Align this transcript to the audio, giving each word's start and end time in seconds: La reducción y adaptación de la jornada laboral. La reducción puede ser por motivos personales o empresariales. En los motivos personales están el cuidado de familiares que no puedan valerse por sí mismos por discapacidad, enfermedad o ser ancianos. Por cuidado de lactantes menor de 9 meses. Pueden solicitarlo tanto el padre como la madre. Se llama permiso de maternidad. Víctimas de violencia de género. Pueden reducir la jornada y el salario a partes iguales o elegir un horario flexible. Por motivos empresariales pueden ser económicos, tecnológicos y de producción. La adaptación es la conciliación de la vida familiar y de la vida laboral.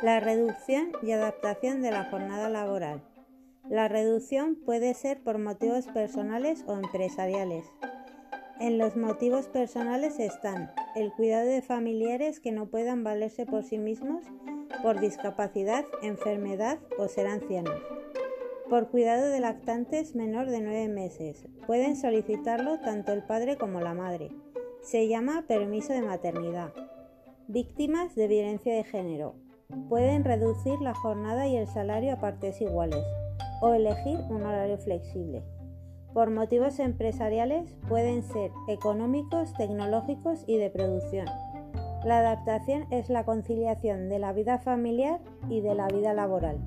La 0.00 0.20
reducción 0.20 0.92
y 1.02 1.10
adaptación 1.10 1.82
de 1.82 1.90
la 1.90 2.04
jornada 2.04 2.48
laboral. 2.48 3.02
La 3.68 3.88
reducción 3.88 4.54
puede 4.54 4.94
ser 4.94 5.20
por 5.24 5.38
motivos 5.38 5.88
personales 5.88 6.62
o 6.68 6.74
empresariales. 6.74 7.66
En 8.60 8.78
los 8.78 8.96
motivos 8.96 9.48
personales 9.48 10.20
están 10.20 10.70
el 10.94 11.12
cuidado 11.12 11.48
de 11.48 11.62
familiares 11.62 12.38
que 12.38 12.52
no 12.52 12.66
puedan 12.66 13.02
valerse 13.02 13.44
por 13.44 13.64
sí 13.64 13.78
mismos 13.78 14.24
por 14.82 15.00
discapacidad, 15.00 15.84
enfermedad 16.02 16.78
o 16.96 17.08
ser 17.08 17.26
ancianos. 17.26 17.82
Por 18.70 18.90
cuidado 18.90 19.28
de 19.30 19.40
lactantes 19.40 20.14
menor 20.14 20.48
de 20.48 20.60
9 20.60 20.88
meses. 20.88 21.44
Pueden 21.66 21.96
solicitarlo 21.96 22.78
tanto 22.78 23.12
el 23.12 23.24
padre 23.24 23.56
como 23.56 23.80
la 23.80 23.94
madre. 23.94 24.30
Se 24.80 25.08
llama 25.08 25.44
permiso 25.48 25.92
de 25.92 26.02
maternidad. 26.02 26.72
Víctimas 27.48 28.14
de 28.14 28.28
violencia 28.28 28.74
de 28.76 28.84
género. 28.84 29.47
Pueden 29.88 30.24
reducir 30.24 30.80
la 30.80 30.94
jornada 30.94 31.46
y 31.46 31.56
el 31.56 31.66
salario 31.66 32.14
a 32.14 32.16
partes 32.16 32.60
iguales 32.62 33.04
o 33.60 33.74
elegir 33.74 34.18
un 34.30 34.42
horario 34.44 34.78
flexible. 34.78 35.42
Por 36.14 36.30
motivos 36.30 36.78
empresariales 36.78 37.74
pueden 37.86 38.22
ser 38.22 38.50
económicos, 38.68 39.52
tecnológicos 39.54 40.42
y 40.46 40.56
de 40.56 40.70
producción. 40.70 41.26
La 42.04 42.20
adaptación 42.20 42.86
es 42.90 43.10
la 43.10 43.24
conciliación 43.24 44.08
de 44.08 44.18
la 44.18 44.32
vida 44.32 44.58
familiar 44.58 45.20
y 45.50 45.60
de 45.60 45.74
la 45.74 45.88
vida 45.88 46.14
laboral. 46.14 46.58